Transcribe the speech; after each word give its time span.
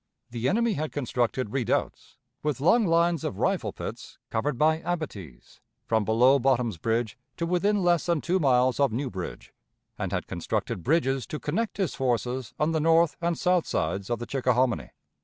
The 0.31 0.49
enemy 0.49 0.73
had 0.73 0.91
constructed 0.91 1.51
redoubts, 1.51 2.17
with 2.41 2.59
long 2.59 2.87
lines 2.87 3.23
of 3.23 3.37
rifle 3.37 3.71
pits 3.71 4.17
covered 4.31 4.57
by 4.57 4.79
abatis, 4.83 5.59
from 5.85 6.05
below 6.05 6.39
Bottom's 6.39 6.79
Bridge 6.79 7.19
to 7.37 7.45
within 7.45 7.83
less 7.83 8.07
than 8.07 8.19
two 8.19 8.39
miles 8.39 8.79
of 8.79 8.91
New 8.91 9.11
Bridge, 9.11 9.53
and 9.99 10.11
had 10.11 10.25
constructed 10.25 10.81
bridges 10.83 11.27
to 11.27 11.39
connect 11.39 11.77
his 11.77 11.93
forces 11.93 12.51
on 12.59 12.71
the 12.71 12.79
north 12.79 13.15
and 13.21 13.37
south 13.37 13.67
sides 13.67 14.09
of 14.09 14.17
the 14.17 14.25
Chickahominy. 14.25 14.89